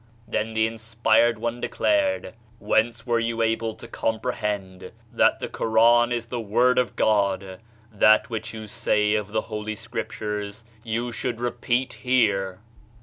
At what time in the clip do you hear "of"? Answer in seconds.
6.79-6.95, 9.13-9.27